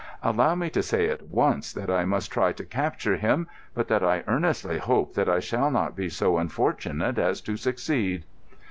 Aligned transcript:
"Allow 0.23 0.55
me 0.55 0.71
to 0.71 0.81
say 0.81 1.09
at 1.09 1.27
once 1.27 1.71
that 1.71 1.91
I 1.91 2.05
must 2.05 2.31
try 2.31 2.53
to 2.53 2.65
capture 2.65 3.17
him, 3.17 3.47
but 3.75 3.87
that 3.89 4.03
I 4.03 4.23
earnestly 4.27 4.79
hope 4.79 5.13
that 5.13 5.29
I 5.29 5.39
shall 5.39 5.69
not 5.69 5.95
be 5.95 6.09
so 6.09 6.39
unfortunate 6.39 7.19
as 7.19 7.39
to 7.41 7.55
succeed." 7.55 8.25